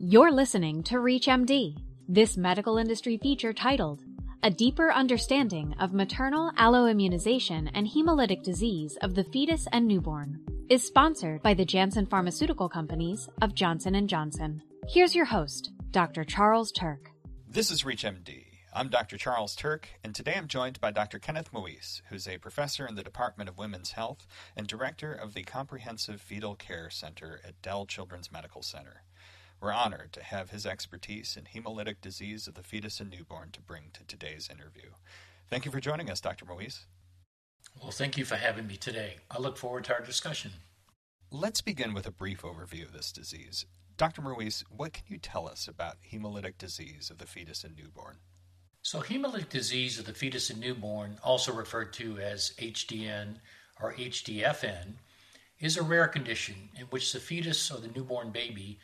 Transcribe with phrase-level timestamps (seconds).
[0.00, 1.76] You're listening to ReachMD,
[2.08, 4.04] this medical industry feature titled
[4.44, 10.38] A Deeper Understanding of Maternal Alloimmunization and Hemolytic Disease of the Fetus and Newborn
[10.70, 14.62] is sponsored by the Janssen Pharmaceutical Companies of Johnson & Johnson.
[14.86, 16.22] Here's your host, Dr.
[16.22, 17.10] Charles Turk.
[17.48, 18.44] This is ReachMD.
[18.72, 19.18] I'm Dr.
[19.18, 21.18] Charles Turk, and today I'm joined by Dr.
[21.18, 25.42] Kenneth Moise, who's a professor in the Department of Women's Health and director of the
[25.42, 29.02] Comprehensive Fetal Care Center at Dell Children's Medical Center.
[29.60, 33.60] We're honored to have his expertise in hemolytic disease of the fetus and newborn to
[33.60, 34.90] bring to today's interview.
[35.50, 36.44] Thank you for joining us, Dr.
[36.44, 36.86] Moise.
[37.82, 39.16] Well, thank you for having me today.
[39.30, 40.52] I look forward to our discussion.
[41.30, 43.66] Let's begin with a brief overview of this disease.
[43.96, 44.22] Dr.
[44.22, 48.18] Moise, what can you tell us about hemolytic disease of the fetus and newborn?
[48.82, 53.38] So, hemolytic disease of the fetus and newborn, also referred to as HDN
[53.80, 54.94] or HDFN,
[55.58, 58.78] is a rare condition in which the fetus or the newborn baby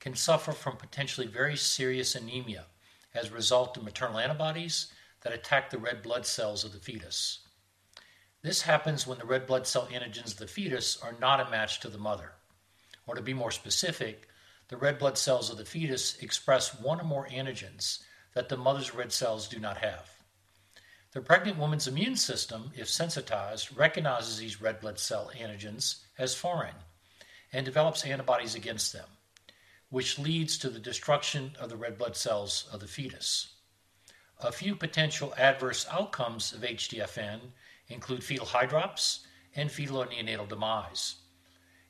[0.00, 2.64] can suffer from potentially very serious anemia
[3.14, 7.40] as a result of maternal antibodies that attack the red blood cells of the fetus.
[8.42, 11.80] This happens when the red blood cell antigens of the fetus are not a match
[11.80, 12.32] to the mother.
[13.06, 14.28] Or to be more specific,
[14.68, 18.02] the red blood cells of the fetus express one or more antigens
[18.34, 20.08] that the mother's red cells do not have.
[21.12, 26.76] The pregnant woman's immune system, if sensitized, recognizes these red blood cell antigens as foreign
[27.52, 29.08] and develops antibodies against them
[29.90, 33.54] which leads to the destruction of the red blood cells of the fetus.
[34.38, 37.40] A few potential adverse outcomes of HDFN
[37.88, 39.20] include fetal hydrops
[39.54, 41.16] and fetal or neonatal demise.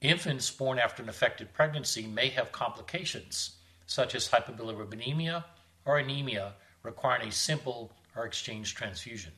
[0.00, 5.44] Infants born after an affected pregnancy may have complications, such as hyperbilirubinemia
[5.84, 9.32] or anemia requiring a simple or exchange transfusion.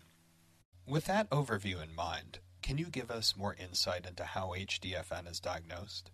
[0.86, 5.40] With that overview in mind, can you give us more insight into how HDFN is
[5.40, 6.10] diagnosed?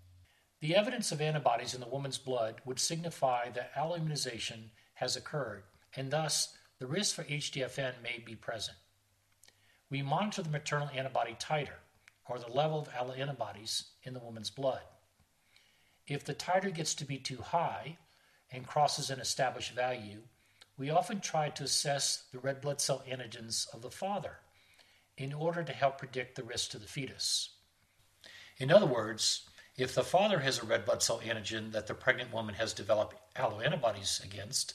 [0.61, 5.63] The evidence of antibodies in the woman's blood would signify that alloimmunization has occurred,
[5.97, 8.77] and thus the risk for HDFN may be present.
[9.89, 11.79] We monitor the maternal antibody titer,
[12.29, 14.83] or the level of alloantibodies in the woman's blood.
[16.07, 17.97] If the titer gets to be too high
[18.53, 20.21] and crosses an established value,
[20.77, 24.39] we often try to assess the red blood cell antigens of the father
[25.17, 27.51] in order to help predict the risk to the fetus.
[28.59, 32.33] In other words, if the father has a red blood cell antigen that the pregnant
[32.33, 34.75] woman has developed alloantibodies against,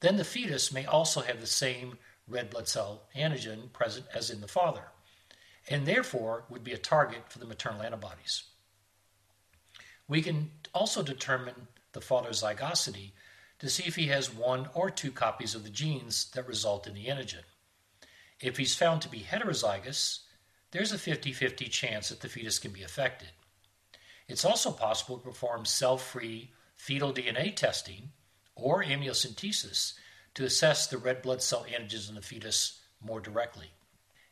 [0.00, 1.98] then the fetus may also have the same
[2.28, 4.82] red blood cell antigen present as in the father,
[5.68, 8.44] and therefore would be a target for the maternal antibodies.
[10.08, 13.12] We can also determine the father's zygosity
[13.58, 16.94] to see if he has one or two copies of the genes that result in
[16.94, 17.42] the antigen.
[18.40, 20.20] If he's found to be heterozygous,
[20.72, 23.30] there's a 50 50 chance that the fetus can be affected.
[24.28, 28.10] It's also possible to perform cell free fetal DNA testing
[28.54, 29.94] or amniocentesis
[30.34, 33.70] to assess the red blood cell antigens in the fetus more directly.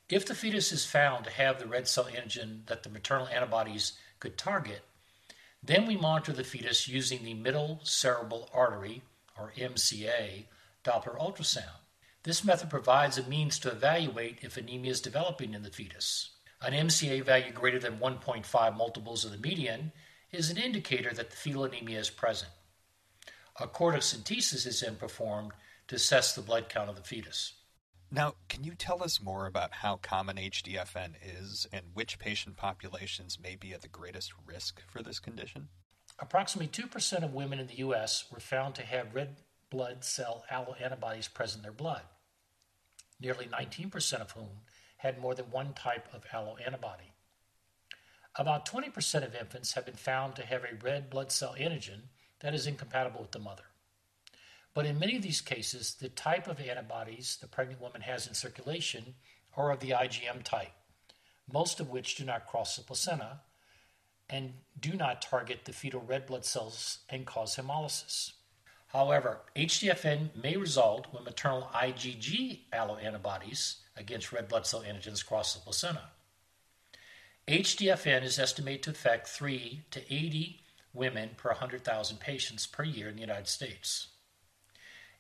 [0.09, 3.95] If the fetus is found to have the red cell antigen that the maternal antibodies
[4.21, 4.83] could target,
[5.63, 9.03] then we monitor the fetus using the middle cerebral artery,
[9.39, 10.45] or MCA,
[10.85, 11.81] Doppler ultrasound.
[12.23, 16.31] This method provides a means to evaluate if anemia is developing in the fetus.
[16.63, 19.93] An MCA value greater than 1.5 multiples of the median
[20.33, 22.51] is an indicator that the fetal anemia is present.
[23.61, 25.53] A cordocentesis is then performed
[25.89, 27.55] to assess the blood count of the fetus.
[28.11, 33.39] Now, can you tell us more about how common HDFN is and which patient populations
[33.41, 35.69] may be at the greatest risk for this condition?
[36.19, 38.25] Approximately 2% of women in the U.S.
[38.33, 39.37] were found to have red
[39.71, 42.03] blood cell alloantibodies present in their blood,
[43.21, 44.61] nearly 19% of whom
[45.05, 47.13] had more than one type of alloantibody.
[48.37, 52.09] About 20% of infants have been found to have a red blood cell antigen
[52.41, 53.65] that is incompatible with the mother.
[54.73, 58.33] But in many of these cases, the type of antibodies the pregnant woman has in
[58.33, 59.15] circulation
[59.59, 60.73] are of the IgM type,
[61.53, 63.41] most of which do not cross the placenta
[64.31, 68.33] and do not target the fetal red blood cells and cause hemolysis.
[68.95, 75.61] However, HDFN may result when maternal IgG alloantibodies against red blood cell antigens cross the
[75.61, 76.11] placenta.
[77.49, 80.61] HDFN is estimated to affect 3 to 80
[80.93, 84.07] women per 100,000 patients per year in the United States.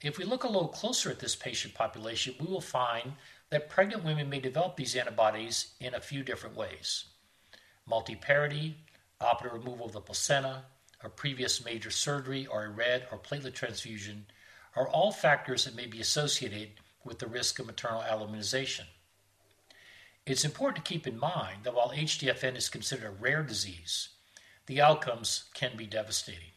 [0.01, 3.15] If we look a little closer at this patient population, we will find
[3.51, 7.07] that pregnant women may develop these antibodies in a few different ways.
[7.91, 8.75] Multiparity,
[9.21, 10.63] operative removal of the placenta,
[11.05, 14.27] a previous major surgery, or a red or platelet transfusion
[14.77, 16.71] are all factors that may be associated
[17.05, 18.87] with the risk of maternal alloimmunization.
[20.27, 24.09] It's important to keep in mind that while HDFN is considered a rare disease,
[24.67, 26.53] the outcomes can be devastating.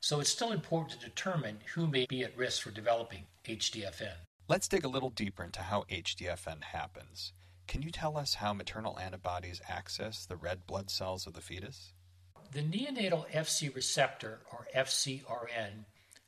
[0.00, 4.16] So it's still important to determine who may be at risk for developing HDFN.
[4.48, 7.32] Let's dig a little deeper into how HDFN happens.
[7.66, 11.92] Can you tell us how maternal antibodies access the red blood cells of the fetus?
[12.52, 15.84] The neonatal FC receptor, or FCRN,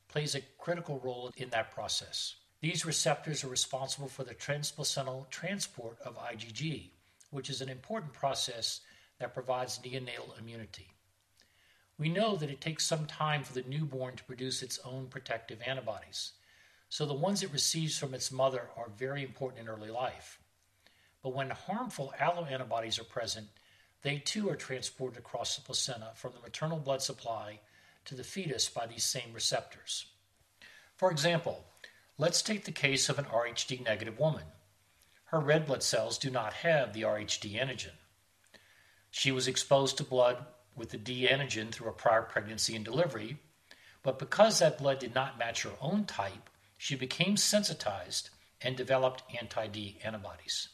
[0.07, 2.35] plays a critical role in that process.
[2.59, 6.89] These receptors are responsible for the transplacental transport of IgG,
[7.29, 8.81] which is an important process
[9.19, 10.87] that provides neonatal immunity.
[11.97, 15.61] We know that it takes some time for the newborn to produce its own protective
[15.65, 16.33] antibodies,
[16.89, 20.39] so the ones it receives from its mother are very important in early life.
[21.21, 23.47] But when harmful alloantibodies are present,
[24.01, 27.59] they too are transported across the placenta from the maternal blood supply
[28.05, 30.05] to the fetus by these same receptors.
[30.95, 31.65] For example,
[32.17, 34.45] let's take the case of an RHD negative woman.
[35.25, 37.95] Her red blood cells do not have the RHD antigen.
[39.11, 40.45] She was exposed to blood
[40.75, 43.37] with the D antigen through a prior pregnancy and delivery,
[44.03, 48.29] but because that blood did not match her own type, she became sensitized
[48.61, 50.69] and developed anti D antibodies.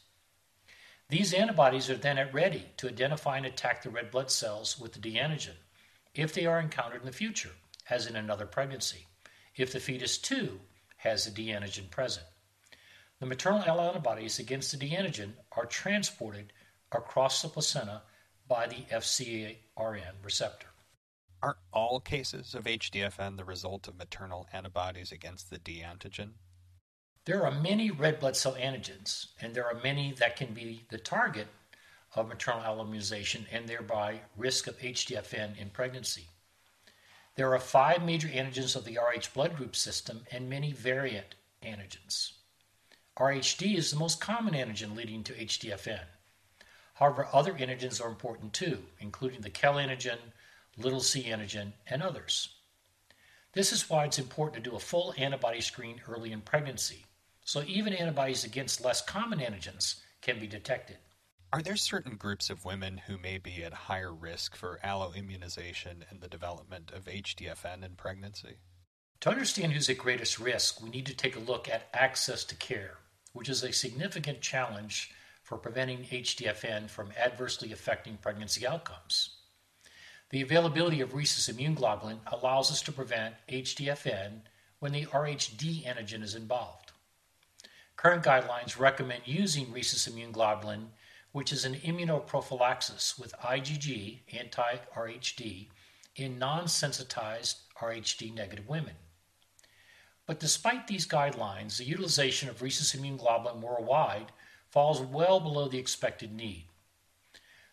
[1.08, 4.94] These antibodies are then at ready to identify and attack the red blood cells with
[4.94, 5.56] the D antigen
[6.14, 7.52] if they are encountered in the future,
[7.90, 9.06] as in another pregnancy,
[9.56, 10.60] if the fetus too
[10.98, 12.26] has the D antigen present.
[13.20, 16.52] The maternal antibodies against the D antigen are transported
[16.90, 18.02] across the placenta
[18.48, 20.68] by the FcRn receptor.
[21.42, 26.32] Are all cases of HDFN the result of maternal antibodies against the D antigen?
[27.26, 30.98] There are many red blood cell antigens, and there are many that can be the
[30.98, 31.48] target
[32.14, 36.28] of maternal alloimmunization and thereby risk of HDFN in pregnancy.
[37.36, 42.32] There are five major antigens of the Rh blood group system and many variant antigens.
[43.16, 46.04] RHD is the most common antigen leading to HDFN.
[46.92, 50.18] However, other antigens are important too, including the KEL antigen,
[50.76, 52.50] little c antigen, and others.
[53.54, 57.06] This is why it's important to do a full antibody screen early in pregnancy,
[57.44, 60.96] so even antibodies against less common antigens can be detected.
[61.52, 66.20] Are there certain groups of women who may be at higher risk for alloimmunization and
[66.20, 68.56] the development of HDFN in pregnancy?
[69.20, 72.56] To understand who's at greatest risk, we need to take a look at access to
[72.56, 72.98] care,
[73.32, 75.12] which is a significant challenge
[75.42, 79.36] for preventing HDFN from adversely affecting pregnancy outcomes.
[80.30, 84.40] The availability of rhesus immune globulin allows us to prevent HDFN
[84.80, 86.90] when the RHD antigen is involved.
[88.04, 90.88] Current guidelines recommend using rhesus immune globulin
[91.32, 95.68] which is an immunoprophylaxis with IgG, anti RHD,
[96.14, 98.96] in non sensitized RHD negative women.
[100.26, 104.32] But despite these guidelines, the utilization of rhesus immune globulin worldwide
[104.68, 106.66] falls well below the expected need.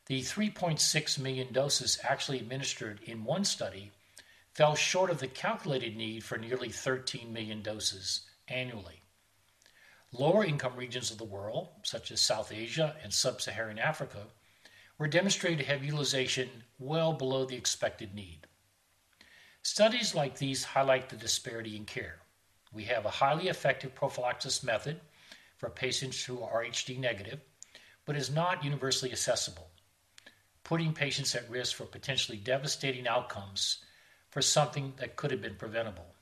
[0.06, 3.92] The 3.6 million doses actually administered in one study
[4.54, 9.01] fell short of the calculated need for nearly 13 million doses annually.
[10.14, 14.28] Lower income regions of the world, such as South Asia and Sub Saharan Africa,
[14.98, 18.46] were demonstrated to have utilization well below the expected need.
[19.64, 22.20] Studies like these highlight the disparity in care.
[22.74, 25.00] We have a highly effective prophylaxis method
[25.58, 27.40] for patients who are RHD negative,
[28.06, 29.70] but is not universally accessible,
[30.64, 33.86] putting patients at risk for potentially devastating outcomes
[34.30, 36.16] for something that could have been preventable.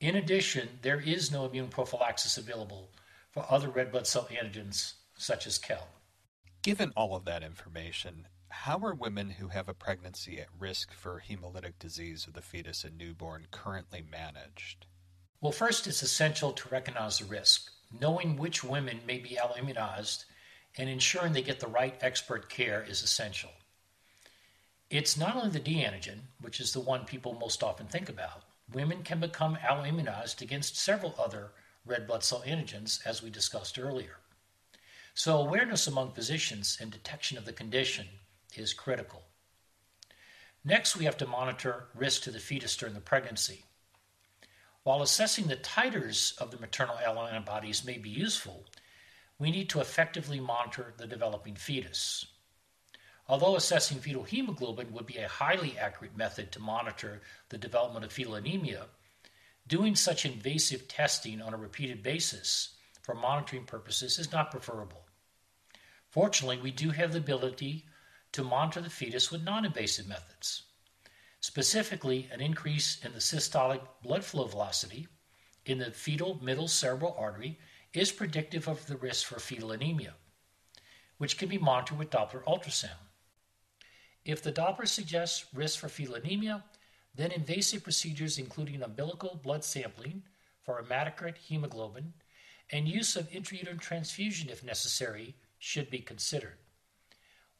[0.00, 2.90] In addition, there is no immune prophylaxis available
[3.30, 5.88] for other red blood cell antigens such as KEL.
[6.62, 11.22] Given all of that information, how are women who have a pregnancy at risk for
[11.26, 14.86] hemolytic disease of the fetus and newborn currently managed?
[15.40, 17.70] Well, first, it's essential to recognize the risk.
[17.98, 20.24] Knowing which women may be alloimmunized
[20.76, 23.50] and ensuring they get the right expert care is essential.
[24.90, 28.42] It's not only the D antigen, which is the one people most often think about,
[28.72, 31.52] women can become alloimmunized against several other
[31.84, 34.18] red blood cell antigens, as we discussed earlier.
[35.14, 38.06] So, awareness among physicians and detection of the condition
[38.54, 39.22] is critical.
[40.64, 43.64] Next, we have to monitor risk to the fetus during the pregnancy.
[44.82, 48.66] While assessing the titers of the maternal alloantibodies may be useful,
[49.38, 52.26] we need to effectively monitor the developing fetus.
[53.28, 58.12] Although assessing fetal hemoglobin would be a highly accurate method to monitor the development of
[58.12, 58.86] fetal anemia,
[59.66, 65.06] doing such invasive testing on a repeated basis for monitoring purposes is not preferable.
[66.10, 67.84] Fortunately, we do have the ability
[68.32, 70.62] to monitor the fetus with non invasive methods.
[71.40, 75.08] Specifically, an increase in the systolic blood flow velocity
[75.64, 77.58] in the fetal middle cerebral artery
[77.92, 80.14] is predictive of the risk for fetal anemia,
[81.18, 83.05] which can be monitored with Doppler ultrasound.
[84.26, 86.64] If the Doppler suggests risk for fetal anemia,
[87.14, 90.24] then invasive procedures including umbilical blood sampling
[90.64, 92.12] for hematocrit hemoglobin
[92.72, 96.58] and use of intrauterine transfusion if necessary should be considered.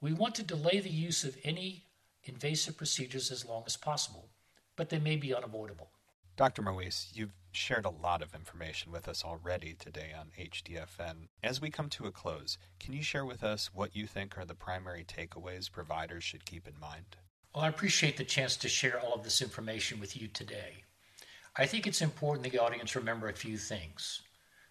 [0.00, 1.85] We want to delay the use of any
[2.25, 4.28] invasive procedures as long as possible,
[4.75, 5.90] but they may be unavoidable.
[6.36, 6.60] Dr.
[6.60, 11.28] Moise, you've shared a lot of information with us already today on HDFN.
[11.42, 14.44] As we come to a close, can you share with us what you think are
[14.44, 17.16] the primary takeaways providers should keep in mind?
[17.54, 20.84] Well, I appreciate the chance to share all of this information with you today.
[21.56, 24.20] I think it's important the audience remember a few things.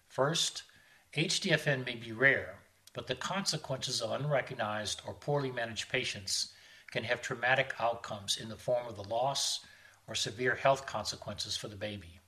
[0.06, 0.62] First,
[1.16, 2.60] HDFN may be rare,
[2.94, 6.52] but the consequences of unrecognized or poorly managed patients
[6.92, 9.66] can have traumatic outcomes in the form of the loss
[10.08, 12.20] or severe health consequences for the baby.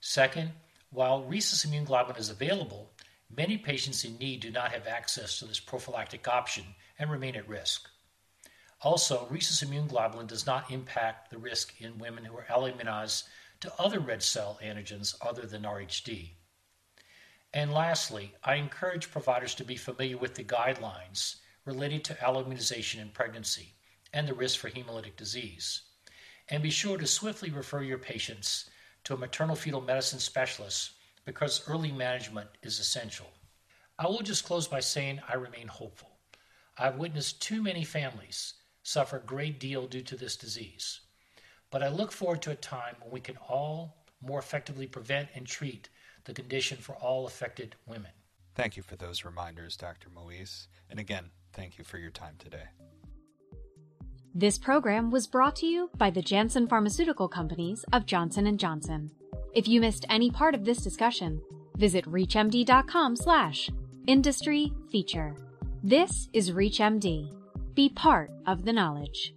[0.00, 0.50] Second,
[0.90, 2.90] while rhesus immune globulin is available,
[3.30, 6.64] many patients in need do not have access to this prophylactic option
[6.98, 7.88] and remain at risk.
[8.80, 13.24] Also, rhesus immune globulin does not impact the risk in women who are alloimmunized
[13.60, 16.30] to other red cell antigens other than RHD.
[17.54, 23.10] And lastly, I encourage providers to be familiar with the guidelines related to alloimmunization in
[23.10, 23.74] pregnancy
[24.12, 25.82] and the risk for hemolytic disease
[26.52, 28.68] and be sure to swiftly refer your patients
[29.04, 30.92] to a maternal fetal medicine specialist
[31.24, 33.26] because early management is essential.
[33.98, 36.10] I will just close by saying I remain hopeful.
[36.76, 41.00] I've witnessed too many families suffer a great deal due to this disease,
[41.70, 45.46] but I look forward to a time when we can all more effectively prevent and
[45.46, 45.88] treat
[46.24, 48.10] the condition for all affected women.
[48.54, 50.10] Thank you for those reminders, Dr.
[50.10, 50.68] Moise.
[50.90, 52.66] And again, thank you for your time today.
[54.34, 59.10] This program was brought to you by the Janssen Pharmaceutical Companies of Johnson & Johnson.
[59.52, 61.42] If you missed any part of this discussion,
[61.76, 63.68] visit reachmd.com slash
[64.06, 65.36] industry feature.
[65.82, 67.30] This is ReachMD.
[67.74, 69.34] Be part of the knowledge.